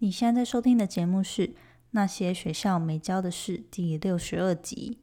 [0.00, 1.48] 你现在在收听的节目是
[1.92, 4.98] 《那些学校没教的事》第六十二集。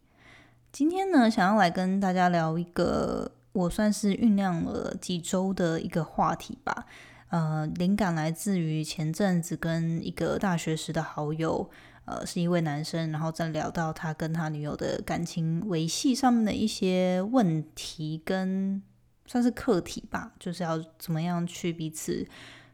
[0.71, 6.85] 今天呢，想要来跟大家聊一个我算是酝酿了几周的一个话题吧。
[7.29, 11.68] 呃，灵感来自于前阵子跟一个大学时的好友，
[12.05, 18.80] 呃，是一位男生，然后再聊到他跟他女友的感情维系上面的一些问题，跟
[19.25, 22.28] 算是课题吧，就是要怎么样去彼此。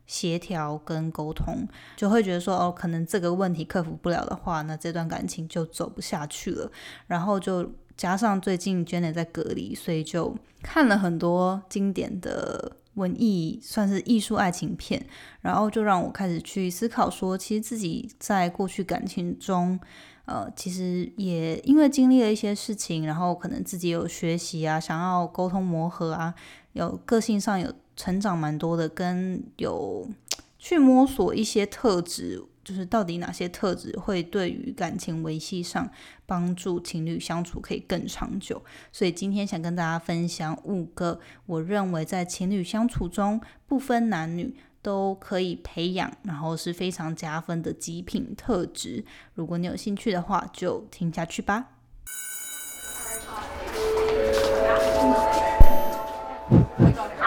[0.10, 6.72] 协调跟沟通，就会觉得说哦，可能这个问题克服不了的话，那这段感情就走不下去了。
[7.06, 15.06] 然后就加上最近 Jenny 在隔离，所以就看了很多经典的文艺，算是艺术爱情片。
[15.42, 19.80] 然后就让我开始去思考说，其实自己在过去感情中，
[20.26, 26.34] 呃，其实也因为经历了一些事情，然后可能自己有学习啊，想要沟通磨合啊，
[26.74, 27.72] 有个性上有。
[28.00, 30.10] 成长蛮多的，跟有
[30.58, 35.90] 去摸索一些特质，就是到底哪些特质会对于感情维系上
[36.26, 38.64] 帮助情侣相处可以更长久。
[38.94, 49.04] 所以今天想跟大家分享五个我认为在情侣相处中不分男女都可以培养，然后是非常加分的极品特质。
[49.34, 51.79] 如果你有兴趣的话，就听下去吧。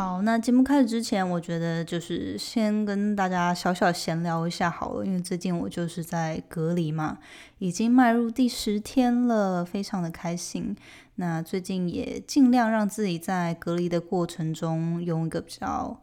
[0.00, 7.18] 好，那节目开始之前，我觉得就是先跟大家小小闲聊一下好了，因为最近我就是在隔离嘛，
[7.58, 10.76] 已经迈入第十天了，非常的开心。
[11.16, 16.00] 那最近也尽量让自己在隔离的过程中，用一个比较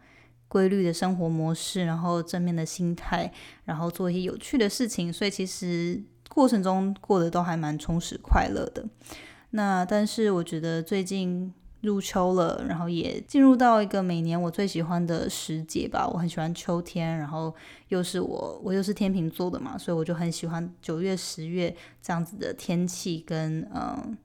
[0.49, 3.31] 规律的生活模式，然后正面的心态，
[3.63, 8.85] 然后做一些有趣的事情，所以其实过程中过得都还蛮充实快乐的。
[9.51, 11.53] 那但是我觉得最近
[11.85, 17.53] 入秋了，然后也进入到一个每年我最喜欢的时节吧，我很喜欢秋天，然后
[17.89, 24.17] 又是我我又是天秤座的嘛，所以我就很喜欢九月十月这样子的天气跟嗯。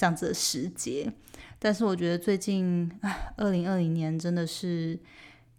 [0.00, 1.12] 这样子的时节，
[1.58, 4.96] 但是我觉得最近，唉，二零二零年真的是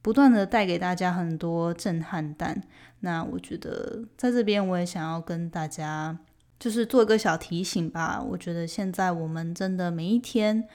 [0.01, 2.63] 不断的带给大家很多震撼弹。
[3.01, 6.17] 那我觉得在这边我也想要跟大家
[6.57, 8.23] 就是做一个小提醒吧。
[8.23, 10.65] 我觉得现在我们真的每一天，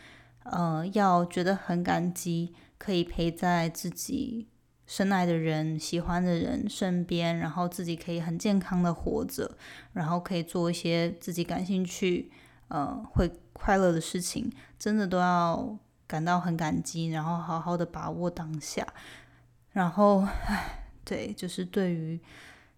[0.44, 4.48] 呃，要觉得很感激，可以陪在自己
[4.86, 9.56] 深爱的人、喜欢的人身边，然后自己可以很健康的活着，
[9.92, 12.30] 然后可以做一些自己感兴趣。
[12.68, 18.86] 呃，会快乐的事情，真的都要感到很感激，然后好好的把握当下。
[19.72, 22.18] 然后，唉，对，就是对于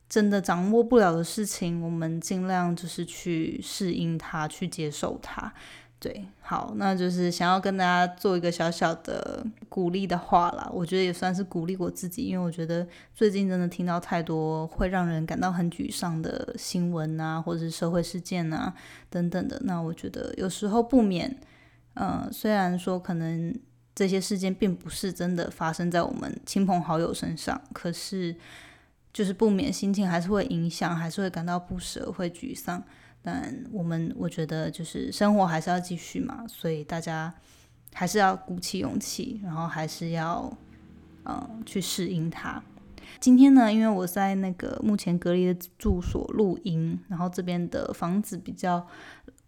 [0.09, 5.55] 真的掌握不了的事情，我们尽量就是去适应它，去接受它。
[5.99, 10.71] 对，好，那就是想要跟大家做一个小小的鼓励的话啦。
[10.71, 18.75] 我觉得也算是鼓励我自己，因为我觉得最近真的听到太多会让人感到很沮丧的新闻啊，或者是社会事件啊
[19.09, 19.59] 等等的。
[19.65, 21.35] 那我觉得有时候不免，
[21.95, 23.59] 嗯，虽然说可能
[23.95, 28.37] 这些事件并不是真的发生在我们亲朋好友身上，可是
[29.15, 32.85] 就是不免心情还是会影响，还是会感到不舍，会沮丧。
[33.27, 37.35] 但我们我觉得就是生活还是要继续嘛，所以大家
[37.93, 40.49] 还是要鼓起勇气，然后还是要
[41.25, 42.63] 嗯去适应它。
[43.19, 48.87] 今天呢，因为我在那个目前隔离的住所录音，然后这边的房子比较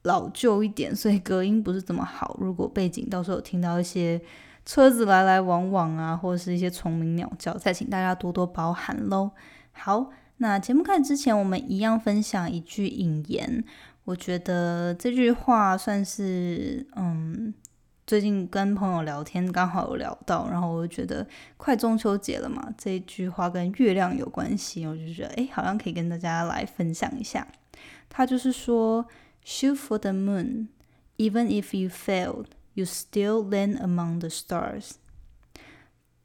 [0.03, 2.37] 老旧一点，所以隔音不是怎么好。
[2.41, 4.21] 如果背景到时候听到一些
[4.67, 9.31] 车子来来往往啊，或者是一些虫鸣鸟叫，再请大家多多包涵喽。
[9.71, 10.11] 好。
[10.41, 13.65] 那节目开始之前，我们一样分享一句引言。
[14.04, 17.53] 我觉得这句话算是，嗯，
[18.06, 21.26] 最近跟朋友聊天刚好有聊到，然后我就觉得
[21.56, 27.46] 快中秋节了嘛，这句话跟月亮有关系，我就觉得哎，好像可以跟大家来分享一下。
[28.08, 29.05] 他就是说
[29.44, 30.69] ，Shoot for the moon,
[31.17, 34.93] even if you failed, you still land among the stars。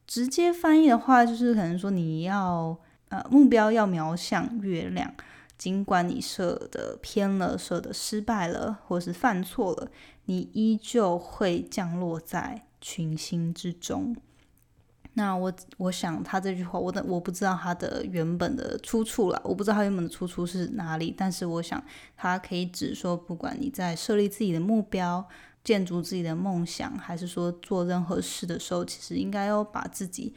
[0.06, 2.80] 直接翻译的话，就是可能说你要。
[3.14, 5.14] 呃，目标要瞄向月亮，
[5.56, 9.92] 尽管你射的偏了，射的失败了，或是犯错了，
[10.26, 14.16] 你依旧会降落在群星之中。
[15.14, 21.84] 那我我想他这句话，我的我不知道他的原本的出处了，我不知道他原本的出处是哪里，但是我想
[22.18, 25.24] 他可以指说，不管你在设立自己的目标、
[25.64, 30.34] 建筑自己的梦想，还是说做任何事的时候，其实应该要把自己。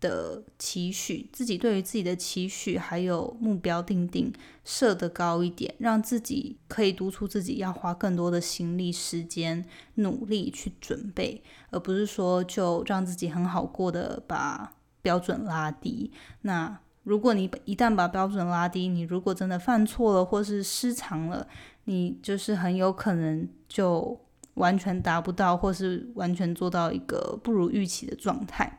[0.00, 4.32] 的期许，自己对于自己的期许还有目标定定
[4.64, 9.64] 设得高一点，让自己可以督促自己要花更多的心力、时间、
[9.94, 14.72] 努力去准备，而不是说就让自己很好过的把
[15.02, 16.12] 标准拉低。
[16.42, 21.48] 那如果你一旦把标准拉低，你如果真的犯错了或是失常了，
[21.84, 24.20] 你就是很有可能就
[24.54, 28.78] 完全达不到，或是完全做到一个不如预期的状态。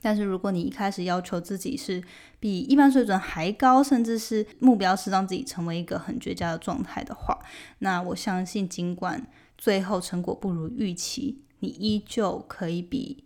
[0.00, 2.02] 但是如果你一开始要求自己是
[2.38, 7.38] 比一般水准还高，甚至是目标是让自己成为一个很绝佳的状态的话，
[7.80, 13.24] 那我相信，尽管最后成果不如预期，你依旧可以比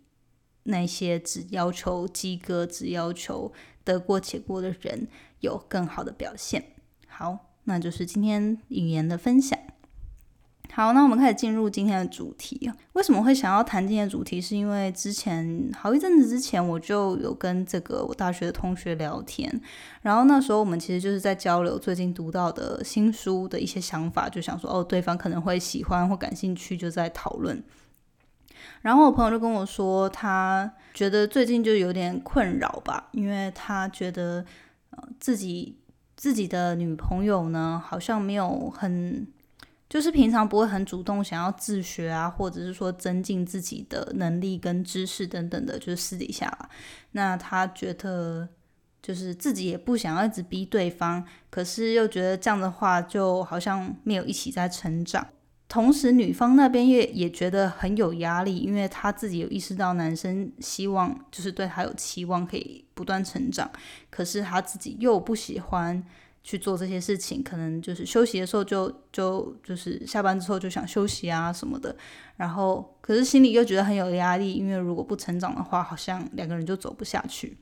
[0.63, 3.53] 那些只要求及格、只要求
[3.83, 5.07] 得过且过的人
[5.41, 6.63] 有更好的表现。
[7.07, 9.59] 好，那就是今天语言的分享。
[10.75, 14.41] 好，那我们开始进入今天的主题为什么会想要谈今天的主题？
[14.41, 19.61] 是因为之前好一阵子之前，我就有跟这个我大学的同学聊天，
[20.01, 27.63] 然后那时候我们其实就是在交流最近读到的新书的一些想法，就想说哦，对方可能会喜欢或感兴趣，就在讨论。
[28.81, 34.43] 然后我朋友就跟我说，他觉得最近就有点困扰吧，因为他觉得
[34.89, 35.77] 呃自己
[36.17, 39.27] 自己的女朋友呢，好像没有很。
[39.93, 46.67] 就是平常不会很主动想要自学啊，或者是说增进自己的能力跟知识等等的，就是私底下啦。
[47.11, 48.49] 那他觉得
[49.03, 55.27] 就是自己也不想要一直逼对方，可是又觉得这样的话就好像没有一起在成长。
[55.69, 63.69] 同时女方那边也也觉得很有压力，因为她自己有意识到男生希望就是对她有期望可以不断成长，
[64.09, 66.03] 可是她自己又不喜欢。
[66.43, 71.95] 去做这些事情，可能就是休息的时候就就就是下班之后就想休息啊什么的，
[72.35, 77.57] 然后可是心里又觉得很有压力，因为如果不成长的话，好像两个人就走不下去。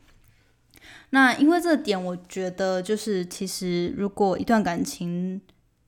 [1.11, 5.39] 那因为这点，我觉得就是其实如果一段感情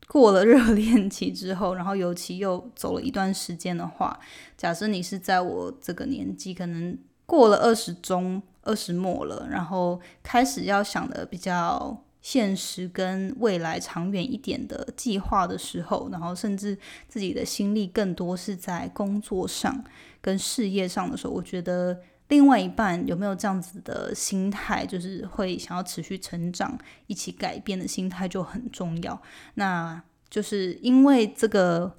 [0.08, 4.20] 过了热恋期之后，然后尤其又走了一段时间的话，
[4.56, 12.04] 假设你是在我这个年纪，可能过了二十中二十末了，然后开始要想的比较。
[12.24, 16.76] 现实跟未来长远一点的计划的时候，然后甚至
[17.10, 19.84] 自己的心力更多是在工作上
[20.22, 29.22] 跟事业上的时候，我觉得另外一半有没有这样子的心态，就是会想要持续成长、一起改变的心态就很重要。
[29.56, 31.98] 那就是因为这个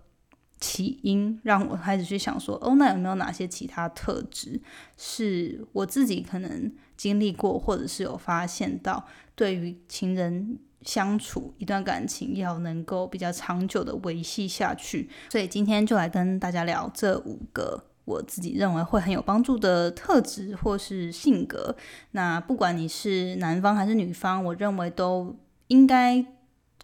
[0.58, 4.58] 起因，让我开始去想说，哦，那有没有哪些其他特质
[4.96, 9.04] 是我自己可能经历过，或者是有发现到？
[9.36, 21.74] 对于情人相处一段感情，要能够比较长久的维系下去，所以今天就来跟大家聊这五个我自己认为会很有帮助的特质或是性格。
[22.12, 25.36] 那不管你是男方还是女方，我认为都
[25.66, 26.24] 应该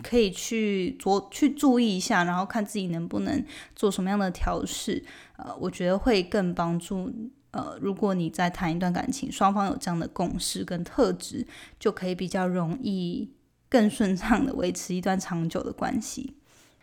[0.02, 3.44] 可以去着去注意一下，然后看自己能不能
[3.76, 5.04] 做什么样的调试。
[5.36, 7.12] 呃，我觉得会更帮助。
[7.52, 11.46] 呃，如果你在谈一段感情，双方有这样的共识跟特质，
[11.78, 13.28] 就可以比较容易、
[13.68, 16.36] 更顺畅的维持一段长久的关系。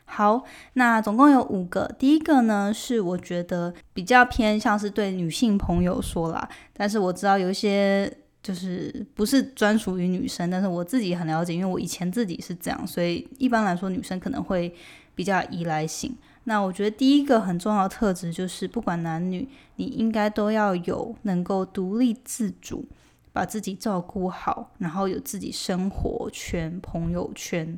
[0.03, 0.43] 好，
[0.73, 1.93] 那总共有五个。
[1.99, 8.09] 第一个呢，是我觉得比较偏向是对女性朋友说啦，但是我知道有一些
[8.41, 14.73] 就是不是专属于女生，但是我自己很了解，因为我以前自己是这样，所以一般来说女生可能会
[15.13, 16.15] 比较依赖性。
[16.49, 22.87] 那我觉得第一个很重要的特质就是，不管男女，你应该都要有能够独立自主，
[23.33, 27.77] 把自己照顾好，然后有自己生活圈、朋友圈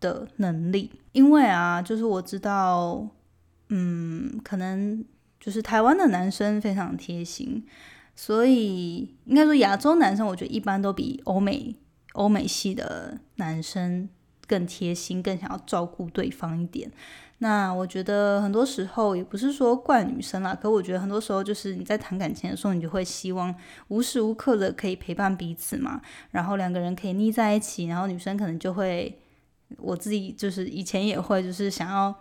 [0.00, 0.90] 的能力。
[1.12, 3.06] 因为啊，就是我知道，
[3.68, 5.04] 嗯，可能
[5.38, 7.64] 就是台湾的男生非常贴心，
[8.16, 11.76] 所以应该说亚洲男生，我觉得一般都比欧美
[12.14, 14.08] 欧美系的男生
[14.48, 16.90] 更贴心，更想要照顾对方一点。
[17.40, 23.54] 那我觉得很多时候也不是说怪女生啦，可我觉得很多时候就是你在谈感情的时候，你就会希望
[23.88, 26.00] 无时无刻的可以陪伴彼此嘛，
[26.32, 29.20] 然后两个人可以腻在一起，然后女生可能就会，
[29.76, 32.12] 我自己就是以前也会就是想要，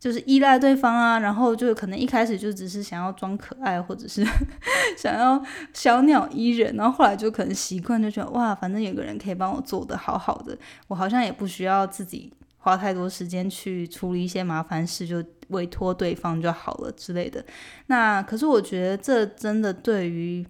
[0.00, 4.26] 就是依赖对方啊，然后就可能一开始就只是想要装可爱，或者是
[4.98, 5.40] 想要
[5.72, 12.32] 小鸟依人，然后后来就可能习惯就觉得哇，反正有个人可以帮我做的好好的，我好像也不需要自己。
[12.64, 17.44] 花太多时间去处理一些麻烦事，就委托对方就好了之类的。
[17.88, 20.46] 那可是我觉得这真的对于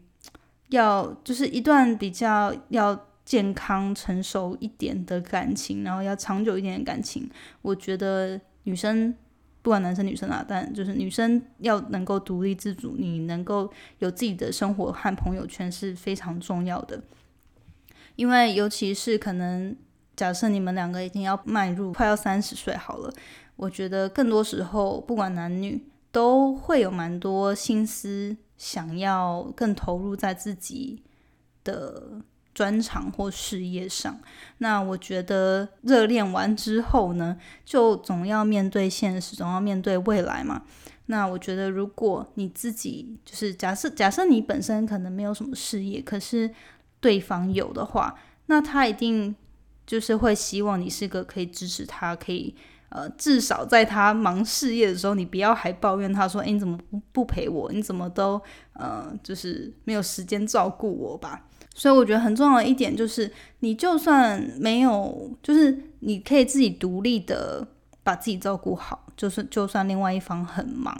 [0.68, 7.28] 要就是一段比较要健康成熟一点的感情，然后要长久一点的感情，
[7.62, 9.12] 我觉得女生
[9.60, 13.68] 不管男生女生啊，但就是女生要能够独立自主，你能够
[13.98, 17.02] 有自己的生活和朋友圈是非常重要的。
[18.14, 19.74] 因为尤其是可能
[20.16, 23.12] 假设你们两个已经要迈入快要三十岁好了，
[23.56, 31.02] 我觉得更多时候不管男女都会有蛮多心思想要更投入在自己
[31.62, 32.22] 的。
[32.54, 34.16] 专长或事业上，
[34.58, 40.62] 那我觉得热恋完之后呢，就总要面对现实，总要面对未来嘛。
[41.06, 46.48] 那我觉得，如果你自己就是假设，假设你本身可能没有什么事业，可是
[47.00, 48.14] 对方有的话，
[48.46, 49.34] 那他一定
[49.86, 52.54] 就是会希望你是个可以支持他，可以
[52.88, 57.70] 呃，至少在他忙事业的时候，你不要还抱怨他说：“哎，你怎么不不陪我？
[57.72, 58.40] 你怎么都
[58.74, 63.28] 呃，就是没有时间照顾我吧？”所以我觉得很重要的一点就是，
[63.60, 67.66] 你就算没有，就是你可以自己独立的
[68.04, 69.03] 把自己照顾好。
[69.16, 70.94] 就是就算另外一方很忙，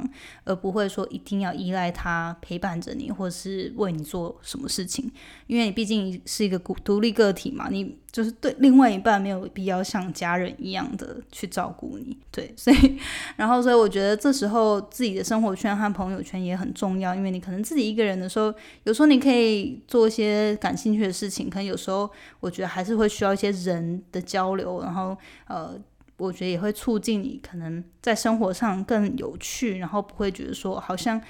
[0.44, 5.11] 而不会说一定要依赖他陪伴着你，或是为你做什么事情，
[5.47, 12.16] 因为你毕竟是一个独独立个体嘛，你就是对另外一半没有必要像家人一样的去照顾你。
[12.30, 12.99] 对， 所以
[13.37, 18.54] 然后所以我觉得这时候自己的生活圈和朋友圈也很重要，因为你可能自己一个人的时候，
[18.85, 22.09] 有时候你可以做一些感兴趣的事情，可能有时候
[22.40, 25.16] 我觉得还是会需要一些人的交流，然后
[25.47, 25.76] 呃。
[26.16, 31.21] 我觉得也会促进你可能在生活上更有趣，然后不会觉得说好像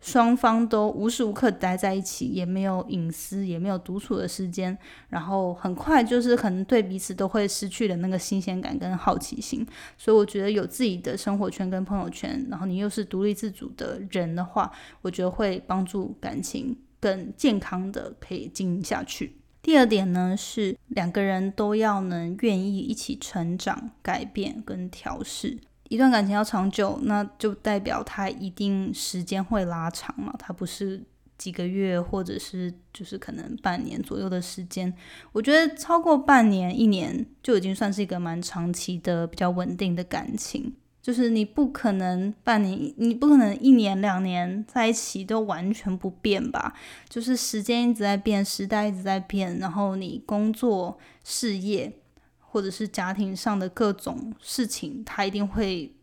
[0.00, 4.78] 双方都无时无刻待在一起，也没有隐私，也没有独处的时间，
[5.08, 9.66] 然后很快就是可能对彼此都会失去了那个新鲜感跟好奇心。
[9.96, 14.70] 所以我觉得有自己的生活圈跟朋友圈，然后你又是独立自主的人的话，
[15.02, 19.37] 我觉得会帮助感情更健康的可以经营下去。
[19.68, 25.58] 第二点呢，是两个人都要能愿意一起成长、改变跟调试。
[25.90, 31.04] 一段感情要长久，那就代表它一定时间会拉长嘛，它不是
[31.36, 34.90] 几个月或者是就是可能半年左右的时间。
[35.32, 40.72] 我觉得超过半年、一年就已经算是一个蛮长期的、比较稳定的感情。
[41.00, 46.74] 就是你不可能半年，你不可能一年两年在一起都完全不变吧？
[47.08, 51.92] 就是时间一直在变，时代一直在变，然后你工作、事业
[52.40, 55.94] 或者是家庭上的各种事情，它一定会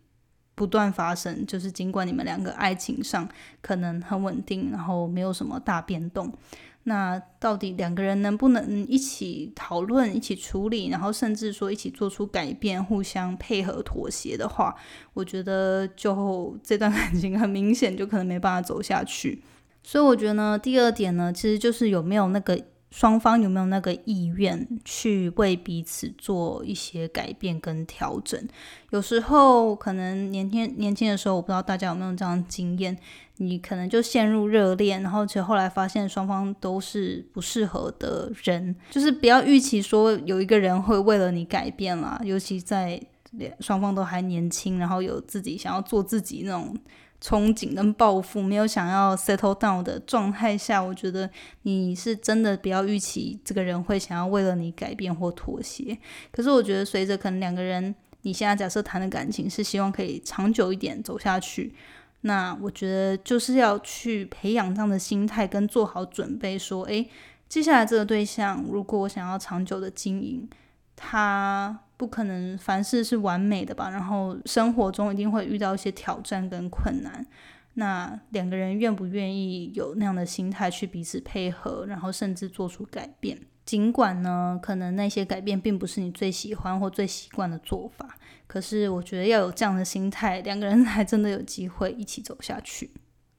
[0.56, 1.46] 不断发生。
[1.46, 3.30] 就是尽管你们两个爱情上
[3.62, 6.34] 可能很稳定，然后没有什么大变动。
[6.88, 14.76] 那到底两个人能不能一起讨论、一起处理，然后甚至说一起做出改变、互相配合、妥协的话，
[15.16, 19.42] 我觉得就 这段感情很明显就可能没办法走下去。
[19.82, 22.60] 所以我觉得呢，第二点呢，其实就是有没有那个
[22.96, 28.42] 双方有没有那个意愿去为彼此做一些改变跟调整。
[28.92, 32.98] 有时候可能年轻年轻的时候，我不知道大家有没有这样经验。
[33.36, 42.18] 你可能就陷入热恋，然后其实后来发现双方都是不适合的人，就是不要预期说有一个人会为了你改变啦。
[42.24, 42.98] 尤其在
[43.60, 46.74] 双方都还年轻，然后有自己想要做自己那种
[47.26, 51.28] 憧憬跟抱负，没有想要 settle down 的状态下，我觉得
[51.64, 55.98] 你是真的不要预期这个人会想要为了你改变或妥协。
[56.32, 61.74] 可是我觉得随着可能两个人，你现在假设谈的感情是希望可以长久一点走下去。
[62.22, 67.10] 那我觉得就是要去培养这样的心态，跟做好准备，说，诶，
[67.50, 70.48] 接下来这个对象，如果我想要长久的经营，
[70.96, 73.90] 他不可能凡事是完美的吧？
[73.90, 77.26] 然后生活中一定会遇到一些挑战跟困难。
[77.76, 83.38] 那两个人愿不愿意有那样的心态去彼此配合，然后甚至做出改变？
[83.66, 88.18] 尽管呢，可能那些改变并不是你最喜欢或最习惯的做法。
[88.48, 92.92] 可是我觉得要有这样的心态，两个人才真的有机会一起走下去。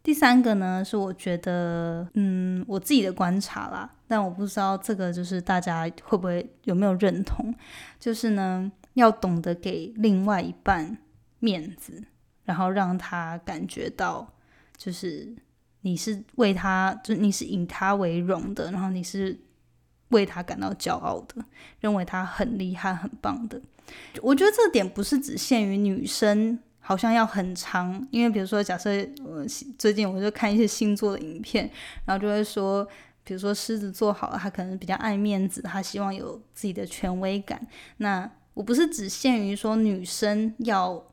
[0.02, 7.54] 第三个呢，是我觉得，嗯，我自己的观察啦，但我不知道这个就是大家会不会有没有认同，
[7.98, 10.98] 就是呢，要懂得给另外一半
[11.38, 12.04] 面子，
[12.44, 14.32] 然后让他感觉到，
[14.76, 15.34] 就是
[15.82, 19.38] 你是为他，就你是以他为荣的，然后你是
[20.08, 21.44] 为他感到骄傲的，
[21.80, 23.60] 认为他很厉害、很棒的。
[24.20, 28.06] 我觉得这点不是只限于女生，好像要很长。
[28.10, 28.90] 因为比如说，假设
[29.24, 29.44] 我
[29.78, 31.70] 最近我就看一些星座的影片，
[32.04, 32.86] 然后就会说，
[33.26, 37.66] 比如说狮子座好了，他可能比较爱面子，他希望有自己的权威感。
[37.98, 41.04] 那我不是只限于说女生要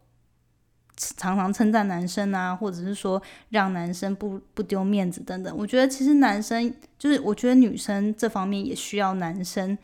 [0.96, 5.54] 常常称赞男生啊，或者是说让男生不不丢面子等等。
[5.58, 9.78] 我觉得其实男生就是，我觉得女生这方面也需要男生。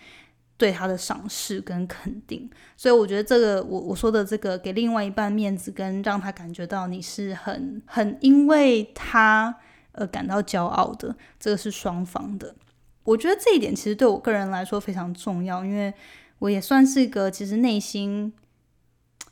[0.60, 2.50] 对他的赏识跟肯定。
[2.76, 9.56] 所以我觉得这个我我说的这个给另外一半面子，跟让他感觉到你是很很因为他
[10.00, 12.56] 而感到骄傲的，这个是双方的。
[13.04, 15.94] 我觉得这一点其实对我个人来说非常重要，因为
[16.40, 18.34] 我也算是一个其实内心。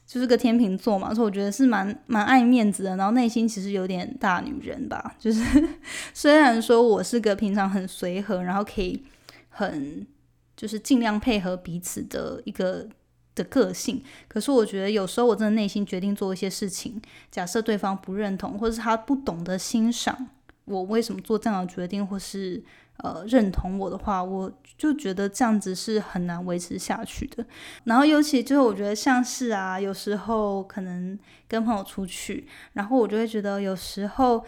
[0.06, 5.14] 就是个天秤座嘛，所以我觉得是蛮蛮爱面子的，然后内心其实有点大女人吧。
[5.20, 5.44] 就是
[6.16, 9.04] 虽然说我是个平常很随和，然后可以
[9.50, 10.08] 很
[10.56, 12.88] 就是尽量配合彼此的一个
[13.36, 20.30] 的个性，可是我觉得有时候我真的内心决定做一些事情，假设对方不认同，或者是他不懂得欣赏
[20.68, 22.64] 我为什么做这样的决定，或是。
[23.04, 27.46] 呃，认同我的话，我就觉得这样子是很难维持下去的。
[27.84, 31.16] 然后，尤其就是我觉得像是啊，有时候可能
[31.48, 34.44] 跟朋友出去，然后我就会觉得有时候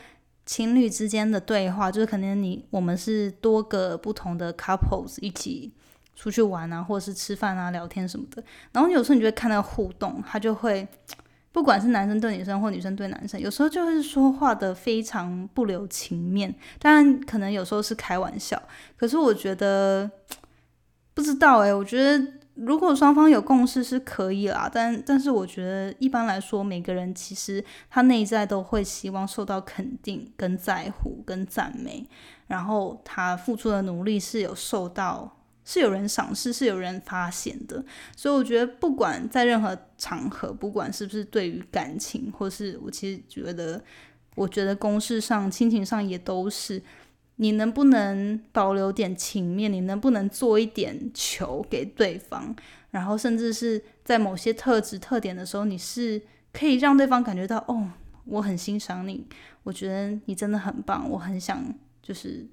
[0.48, 5.72] 情侣之间的对话，就是可能你我们是多个不同的 couples 一起
[6.16, 8.44] 出去玩啊，或者是吃饭啊、聊天什么的。
[8.72, 10.88] 然后有时候你就会看到互动，他就会。
[11.60, 16.56] 不管是男生对女生或女生对男生，有时候就是说话的非常不留情面。
[16.80, 18.58] 当然，可能有时候是开玩笑，
[18.96, 20.10] 可是我觉得
[21.14, 32.08] 不知道诶，我觉得如果双方有共识是可以啦，但但是我觉得一般来说，每个人其实他内在都会希望受到肯定、跟在乎、跟赞美，
[32.48, 35.39] 然后他付出的努力是有受到。
[35.72, 37.86] 是有人赏识，是有人发现的，
[38.18, 43.80] 所以我觉得不管在任何场合，不管是不是对于感情，或是我其实觉得，
[44.34, 46.82] 我觉得公事上、亲情上也都是，
[47.36, 52.56] 你能不能保留点情面，你能不能做一点球给对方，
[52.90, 56.20] 然后甚至是在某些特质特点的时候，你是
[56.52, 57.92] 可以让对方感觉到，哦，
[58.26, 59.24] 我很欣赏你，
[59.62, 61.64] 我觉得你真的很棒，我很想
[62.02, 62.48] 就是。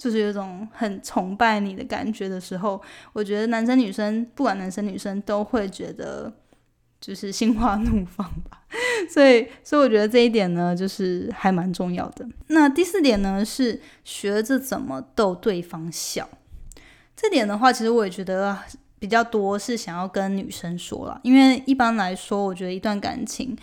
[0.00, 2.80] 就是有种很崇拜你的感觉的时候，
[3.12, 6.32] 我觉得男生女生不管男生女生都会觉得
[6.98, 8.62] 就是心花怒放吧。
[9.12, 12.26] 所以，所以我觉得这一点呢，就是还蛮重要的。
[12.46, 16.26] 那第四点呢，是学着怎么逗对方笑。
[17.14, 18.56] 这点的话，其实我也觉得
[18.98, 23.54] 比较多是想要跟女生说了，因为一般来说，我觉得一段感情，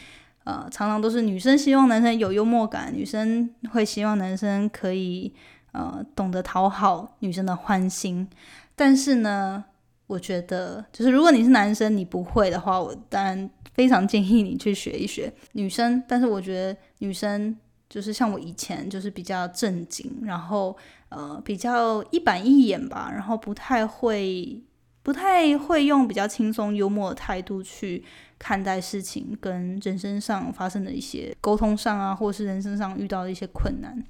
[0.44, 5.34] 呃，常常都是女生希望男生有幽默感，女生会希望男生可以。
[5.74, 8.28] 呃，懂得讨好女生的欢心，
[8.76, 9.64] 但是呢，
[10.08, 16.02] 我觉得就是如果你是男生，你不会的话，我当然非常建议你去学一学女生。
[16.08, 17.56] 但是我觉得女生
[17.90, 20.76] 就是像我以前就是比较正经，然后
[21.10, 24.60] 呃比较一板一眼吧，然后不太会
[25.04, 28.04] 不太会用比较轻松幽默的态度去
[28.40, 34.04] 看待事情，跟人生上发生的一些沟通上啊，或是人生上遇到的一些困难。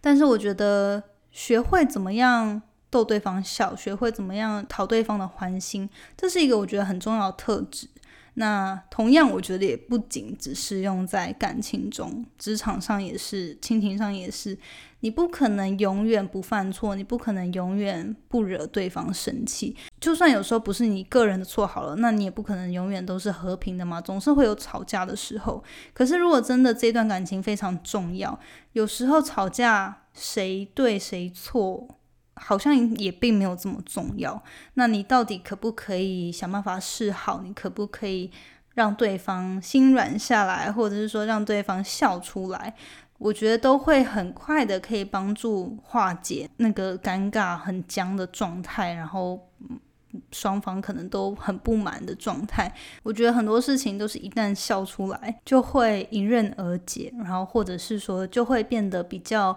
[0.00, 7.88] 但是我觉得学会怎么样逗对方笑，学会怎么样讨对方的欢心，这是一个我觉得很重要的特质。
[8.34, 14.56] 那同样，我觉得也不仅只是用在感情中，职场上也是，亲情上也是。
[15.02, 19.74] 你不可能永远不犯错，你不可能永远不惹对方生气。
[19.98, 25.64] 就算有时候不是你个人的错好了，那你也不可能永远都是和平的嘛，总是会有吵架的时候。
[25.94, 28.38] 可是如果真的这段感情非常重要，
[28.74, 31.88] 有时候吵架谁对谁错，
[32.42, 34.42] 好像也并没有这么重要。
[34.74, 37.42] 那你到底可不可以想办法示好？
[37.42, 38.30] 你可不可以
[38.74, 42.74] 让对方心软下来，或者是说让对方笑出来？
[43.18, 49.38] 我觉得都会很快的可以帮助化解那个尴尬、很僵的状态，然后
[50.32, 52.72] 双方可能都很不满的状态。
[53.02, 59.56] 我觉得很多事情都是一旦笑出来，就会迎刃而解，然后或者是说就会变得比较。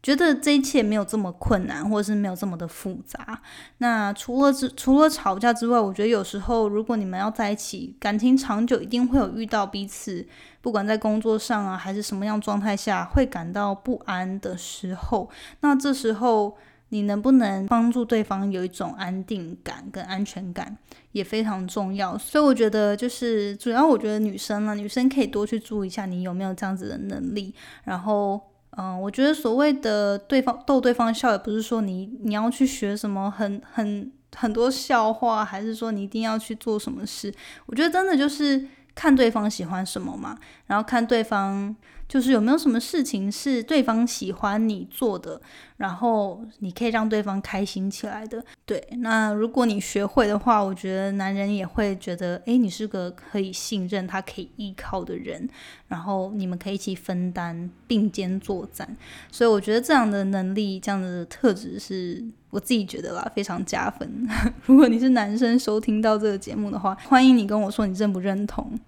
[0.00, 3.40] 觉得这一切没有这么困难，或者是没有这么的复杂。
[3.78, 10.24] 那除了之除了吵架之外，我觉得有时候如果你们要在一起，感情长久，一定会有遇到彼此，
[10.60, 15.28] 不管在工作上啊，还是什么样状态下，会感到不安的时候。
[15.62, 16.56] 那这时候
[16.90, 20.78] 你能不能帮助对方有一种安定感跟安全感，
[21.10, 22.16] 也非常重要。
[22.16, 28.40] 所以我觉得就是主要，我觉得女生呢，女生可以多去注意一下你有没有这样子的能力，然后。
[28.80, 37.34] 嗯，我觉得所谓的对方逗对方笑，也不是说你你要去学什么很很很多笑话，还是说你一定要去做什么事。
[37.66, 38.64] 我觉得真的就是
[38.94, 41.74] 看对方喜欢什么嘛，然后看对方
[42.08, 45.38] 就是有没有什么事情是对方喜欢你做的，
[45.76, 48.42] 然后你可以让对方开心起来的。
[48.64, 55.46] 对，那如果你学会的话，我觉得男人也会觉得，诶，你是个可以信任、他可以依靠的人，
[55.88, 58.96] 然后你们可以一起分担、并肩作战。
[59.30, 64.26] 所以我觉得这样的能力、这样的特质是我自己觉得啦，非常加分。
[64.64, 68.78] 如果你是男生收听到这个节目的话，欢迎你跟我说你认不认同。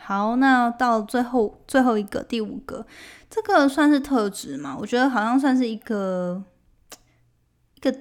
[0.00, 2.86] 好，那到最后最后一个第五个，
[3.28, 4.74] 这个算是特质吗？
[4.80, 6.42] 我觉得好像算是一个
[7.74, 7.94] 一个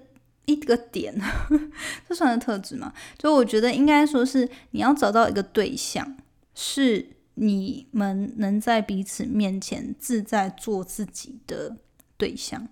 [0.45, 1.13] 一个点，
[2.07, 2.93] 这算是特质吗？
[3.17, 6.15] 就我觉得应该说是你要找到一个对象，
[6.55, 11.75] 是你们能在彼此面前自在做自己的
[12.15, 12.69] 对象，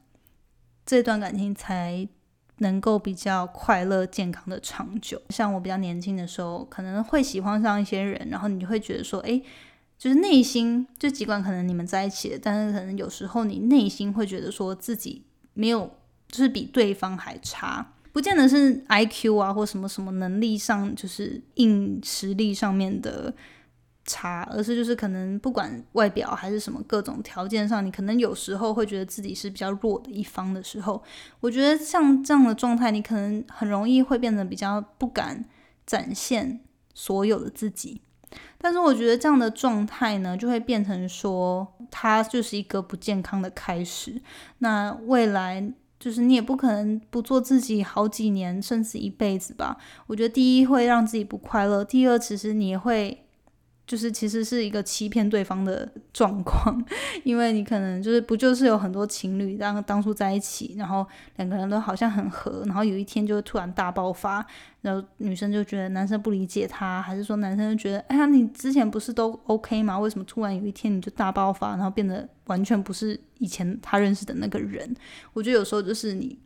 [0.85, 2.07] 这段感情才。
[2.57, 5.21] 能够比较快乐、健康的长久。
[5.29, 9.41] 像我比较年轻的时候，可能会喜欢上一些人，然后你就会觉得说，哎，
[9.97, 15.89] 就是内心就尽管可能你们在一起，但是可能有时候你内心会觉得说自己没有，
[16.27, 23.33] 就是比对方还差，不见得是 I Q 啊或什么什么能力上，就是硬实力上面的。
[24.05, 31.01] 差，而是就是可能不管外表还是什么各种条件上，你可能有时候会觉得自己是比较弱的一方的时候，
[31.39, 35.43] 我觉得像这样的状态，你可能很容易会变得比较不敢
[35.87, 36.61] 展现
[36.93, 37.99] 所有的自己。
[38.59, 44.21] 但是我觉得这样的状态呢，就会变成说，它就是一个不健康的开始。
[44.59, 49.77] 那未来就是你也不可能不做自己好几年，甚至一辈子吧。
[50.07, 53.24] 我觉得第一会让自己不快乐，第二其实你也会。
[53.87, 56.83] 就是其实是一个欺骗对方的状况，
[57.23, 64.45] 因为你可能就是不就是有很多情侣当当初在一起，然后两个人都好像很合，然后有一天就突然大爆发，
[64.81, 69.99] 然后女生就觉得男生不理解她，还是说男生就觉得哎呀你之前不是都 OK 吗？
[69.99, 74.95] 为什么突然有一天你就大爆发，然后变得完全不是以前他认识的那个人？
[75.33, 76.39] 我觉得有时候就是你。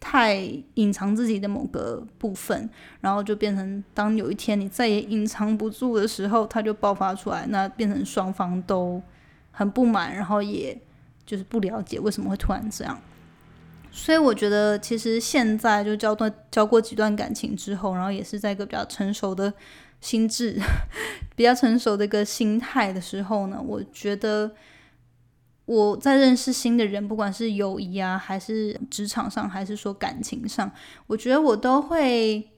[0.00, 0.36] 太
[0.74, 2.68] 隐藏自己的某个部分，
[3.00, 9.02] 然后就变成当有一天你再也隐藏不住的时候，它就爆发出来，那变成双方都
[9.50, 10.78] 很不满，然后也
[11.24, 13.00] 就是不了解为什么会突然这样。
[13.90, 19.52] 所以我觉得，其实现在就交段交过几段感情之后，然后也是在一个比较成熟的
[20.00, 20.60] 心智、
[21.34, 24.50] 比较成熟的一个心态的时候呢，我觉得。
[25.64, 30.70] 我在认识新的人，不管是友谊啊，还是职场上，还是说感情上，
[31.06, 32.50] 我觉得我都会，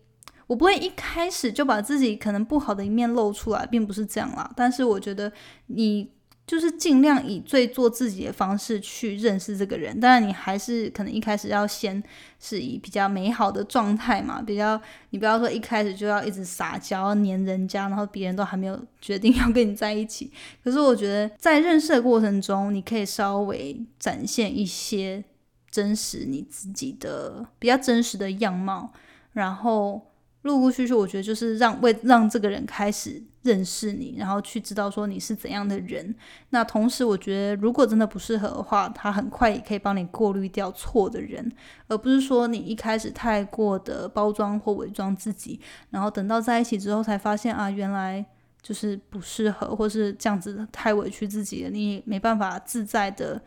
[0.47, 4.51] 我不会一开始就把自己可能不好的一面露出来，并不是这样啦。
[4.57, 5.33] 但是我觉得
[5.67, 6.16] 你。
[6.47, 12.01] 就是尽量以最做自己的方式去认识这个人，当然你还是可能一开始要先
[12.39, 14.81] 是以比较美好的状态嘛，比较
[15.11, 20.31] 你不要说一开始就要一直撒娇黏人家，然后别人都还没有决定要跟你在一起。
[20.63, 25.25] 可是我觉得在认识的过程中，你可以稍微展现一些
[25.69, 28.93] 真实你自己的比较真实的样貌，
[29.33, 30.01] 然后。
[30.47, 36.15] 陆陆续续，我觉得就是让为让这个人开始认识你，然后去知道说你是怎样的人。
[36.51, 41.53] 那同时，我觉得如果真的不适合的话，他很快也可以帮你过滤掉错的人，
[41.89, 48.25] 而不是说你一开始太过的包装或伪装自己，然后等到在一起之后才发现啊，原来
[48.63, 53.43] 就是不适合，或是这样子太委屈自己了，你没办法自在的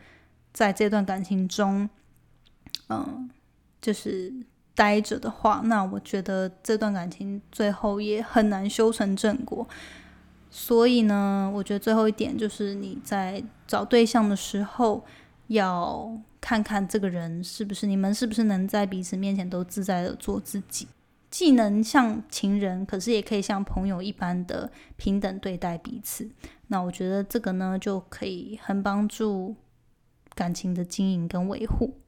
[0.52, 1.88] 在这段感情中，
[2.88, 3.28] 嗯，
[3.80, 4.32] 就是。
[4.80, 9.68] 待着的话，那我觉得这段感情最后也很难修成正果。
[10.48, 15.04] 所以呢，我觉得最后一点就是你在找对象的时候，
[15.48, 20.88] 要看看这个人是不是你们是不是能在彼此面前都自在的做自己，
[21.30, 26.26] 既能像情人，可是也可以像朋友一般的平等对待彼此。
[26.68, 29.54] 那我觉得这个呢，就可以很帮助
[30.34, 31.98] 感情的经营跟维护。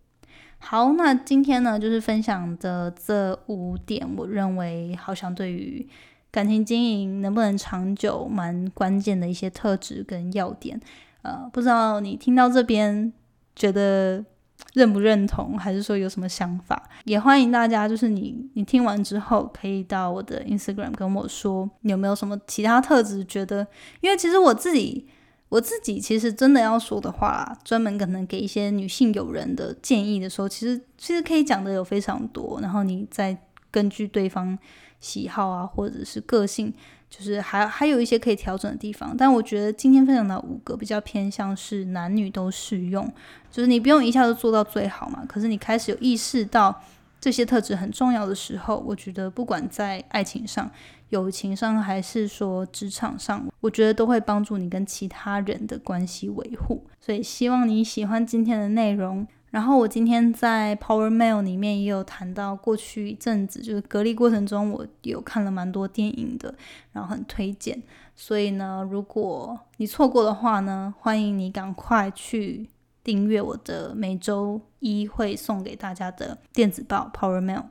[0.65, 5.87] 好，那今天呢，就是分享的这五点，我认为好像对于
[6.31, 10.81] 感情经营能不能长久，蛮关键的一些特质跟要点。
[11.23, 13.13] 呃，不知道你听到这边
[13.55, 14.25] 觉得
[14.73, 16.89] 认不认同，还是说有什么想法？
[17.05, 23.23] 也欢迎大家，就是你你听完之后，可以到我的 Instagram 跟我说，你有没有什么其他特质？
[23.25, 23.67] 觉得，
[24.01, 25.07] 因为其实我自己。
[25.53, 32.59] 我自己其实真的要说的话，专门可能给一些女性友人的建议的时候，其实其实可以讲的有非常多。
[32.63, 33.37] 然后你再
[33.71, 34.59] 根据对方
[34.99, 36.73] 喜好啊，或者是个性，
[37.11, 39.15] 就是还还有一些可以调整的地方。
[39.15, 43.07] 但我觉得今天分享的五个比较偏向是男女都适用，
[43.51, 46.83] 就是你不用一下子做到最好嘛，可是你开始有意识到
[47.21, 50.71] 这些特质很重要的时候，我觉得不管在爱情上、
[51.13, 56.85] 友情上，还是说职场上，我觉得都会帮助你跟其他人的关系维护。
[57.01, 59.27] 所以希望你喜欢今天的内容。
[59.51, 66.55] 然后我今天在 Power Mail 里面也有谈到，过去一阵子就是隔离过程中，我有看了蛮多电影的，
[66.93, 67.83] 然后很推荐。
[68.17, 72.69] 所以呢，如果你错过的话呢，欢迎你赶快去。
[73.05, 77.65] 订阅我的每周一会送给大家的电子报 Power Mail。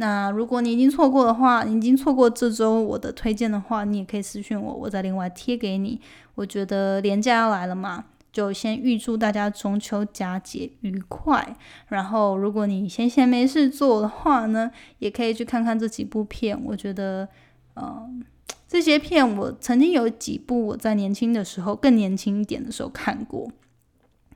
[0.00, 6.00] 那如果你已经错过的话，你已经错过这周我的推荐的话，你也可以私信我，我再另外贴给你。
[6.36, 11.54] 我觉得年假要来了嘛，就先预祝大家中秋佳节愉快。
[11.88, 16.58] 然后，如果你闲闲没事做的话呢，也可以去看看这几部片。
[16.64, 17.28] 我觉得，
[17.76, 18.24] 嗯，
[18.66, 23.52] 这些片我曾经有几部我在年轻的时候，更年轻一点的时候看过。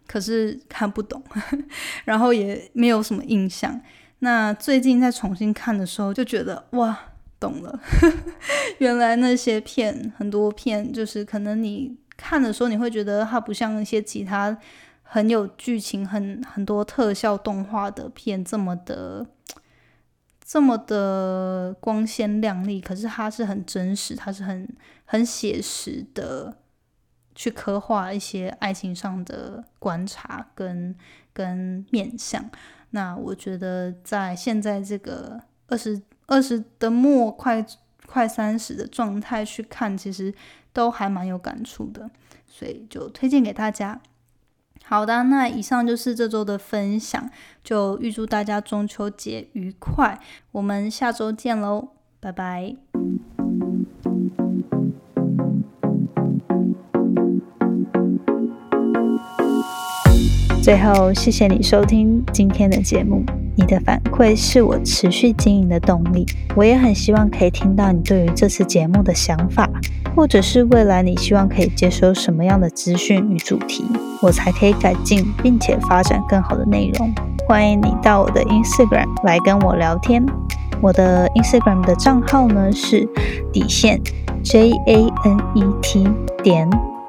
[0.07, 1.23] 可是看不懂，
[2.05, 3.81] 然后也没有什么印象。
[4.21, 6.99] 那最近在重新看的时候，就觉得哇，
[7.39, 7.81] 懂了。
[8.79, 14.57] 原来那些片，很多片，就是可能你看的时候，你会觉得它不像一些其他
[15.03, 19.27] 很有剧情、很很多特效动画的片这么的
[20.45, 22.81] 这么的光鲜亮丽。
[22.81, 24.69] 可是它是很真实，它是很
[25.05, 26.57] 很写实的。
[27.37, 30.95] 去刻画一些爱情上的观察跟
[31.33, 32.49] 跟面相，
[32.95, 37.67] 那我觉得在现在这个二十二十的末快
[38.07, 40.33] 快三十的状态去看，其实
[40.73, 42.09] 都还蛮有感触的，
[42.47, 44.01] 所以就推荐给大家。
[44.85, 47.29] 好的，那以上就是这周的分享，
[47.65, 50.21] 就预祝大家中秋节愉快，
[50.53, 51.89] 我们下周见喽，
[52.21, 52.77] 拜拜。
[60.65, 63.23] 最后，谢谢你收听今天的节目。
[63.55, 66.25] 你的反馈是我持续经营的动力。
[66.57, 69.69] 我也很希望可以听到你对于这次节目的想法，
[70.17, 73.85] 或者是未来你希望可以接收什么样的资讯与主题，
[74.23, 77.13] 我才可以改进并且发展更好的内容。
[77.47, 80.25] 欢迎你到我的 Instagram 来跟我聊天。
[80.81, 83.07] 我的 Instagram 的账号呢是
[83.53, 84.01] 底线
[84.43, 86.09] J A N E T
[86.43, 86.67] 点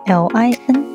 [0.08, 0.95] L I N。